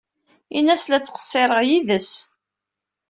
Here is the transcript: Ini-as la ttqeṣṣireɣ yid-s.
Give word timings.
Ini-as 0.57 0.83
la 0.87 0.99
ttqeṣṣireɣ 0.99 1.59
yid-s. 1.69 2.11